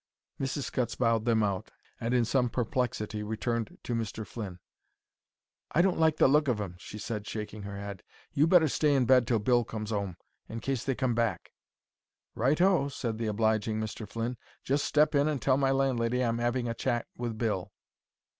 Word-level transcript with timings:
Mrs. 0.39 0.63
Scutts 0.63 0.95
bowed 0.95 1.25
them 1.25 1.43
out, 1.43 1.69
and 1.99 2.11
in 2.11 2.25
some 2.25 2.49
perplexity 2.49 3.21
returned 3.21 3.77
to 3.83 3.93
Mr. 3.93 4.25
Flynn. 4.25 4.57
"I 5.73 5.83
don't 5.83 5.99
like 5.99 6.17
the 6.17 6.27
look 6.27 6.47
of 6.47 6.59
'em," 6.59 6.73
she 6.79 6.97
said, 6.97 7.27
shaking 7.27 7.61
her 7.61 7.77
head. 7.77 8.01
"You'd 8.33 8.49
better 8.49 8.67
stay 8.67 8.95
in 8.95 9.05
bed 9.05 9.27
till 9.27 9.37
Bill 9.37 9.63
comes 9.63 9.91
'ome 9.91 10.17
in 10.49 10.59
case 10.59 10.83
they 10.83 10.95
come 10.95 11.13
back." 11.13 11.51
"Right 12.33 12.59
o," 12.59 12.87
said 12.87 13.19
the 13.19 13.27
obliging 13.27 13.79
Mr. 13.79 14.07
Flynn. 14.09 14.37
"Just 14.63 14.85
step 14.85 15.13
in 15.13 15.27
and 15.27 15.39
tell 15.39 15.57
my 15.57 15.69
landlady 15.69 16.21
I'm 16.23 16.39
'aving 16.39 16.67
a 16.67 16.73
chat 16.73 17.05
with 17.15 17.37
Bill." 17.37 17.71